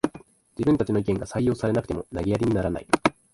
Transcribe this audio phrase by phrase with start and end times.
[0.57, 2.87] 自分たちの意見が採用されなくても投げやりにならない